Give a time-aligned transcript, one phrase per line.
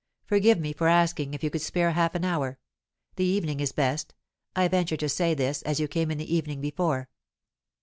[0.25, 2.57] Forgive me for asking if you could spare half an hour.
[3.17, 4.15] The evening is best;
[4.55, 7.07] I venture to say this, as you came in the evening before."